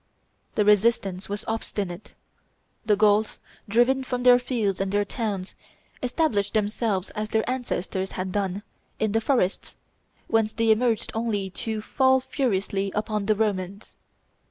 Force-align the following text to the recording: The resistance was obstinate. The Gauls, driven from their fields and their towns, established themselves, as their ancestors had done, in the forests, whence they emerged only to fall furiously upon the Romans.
The 0.55 0.65
resistance 0.65 1.29
was 1.29 1.45
obstinate. 1.47 2.15
The 2.83 2.95
Gauls, 2.95 3.39
driven 3.69 4.03
from 4.03 4.23
their 4.23 4.39
fields 4.39 4.81
and 4.81 4.91
their 4.91 5.05
towns, 5.05 5.53
established 6.01 6.55
themselves, 6.55 7.11
as 7.11 7.29
their 7.29 7.47
ancestors 7.47 8.13
had 8.13 8.31
done, 8.31 8.63
in 8.97 9.11
the 9.11 9.21
forests, 9.21 9.75
whence 10.27 10.53
they 10.53 10.71
emerged 10.71 11.11
only 11.13 11.51
to 11.51 11.83
fall 11.83 12.19
furiously 12.19 12.91
upon 12.95 13.27
the 13.27 13.35
Romans. 13.35 13.95